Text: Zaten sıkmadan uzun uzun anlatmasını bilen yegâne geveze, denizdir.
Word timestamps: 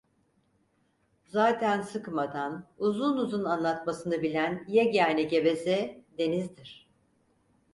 Zaten 1.31 1.81
sıkmadan 1.81 2.67
uzun 2.77 3.17
uzun 3.17 3.43
anlatmasını 3.45 4.21
bilen 4.21 4.65
yegâne 4.67 5.23
geveze, 5.23 6.03
denizdir. 6.17 6.89